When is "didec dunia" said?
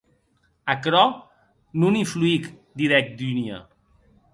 2.77-3.57